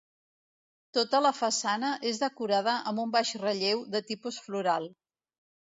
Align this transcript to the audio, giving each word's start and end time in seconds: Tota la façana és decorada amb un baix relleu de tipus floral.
Tota 0.97 1.19
la 1.25 1.33
façana 1.41 1.91
és 2.13 2.23
decorada 2.25 2.75
amb 2.93 3.05
un 3.07 3.15
baix 3.19 3.35
relleu 3.47 3.87
de 3.97 4.07
tipus 4.11 4.45
floral. 4.49 4.95